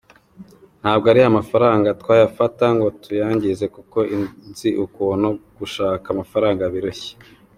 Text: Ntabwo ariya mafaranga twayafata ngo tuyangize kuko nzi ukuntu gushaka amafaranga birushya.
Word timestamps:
Ntabwo 0.81 1.05
ariya 1.11 1.37
mafaranga 1.39 1.95
twayafata 2.01 2.65
ngo 2.75 2.87
tuyangize 3.03 3.65
kuko 3.75 3.97
nzi 4.49 4.69
ukuntu 4.85 5.27
gushaka 5.57 6.05
amafaranga 6.13 6.63
birushya. 6.73 7.15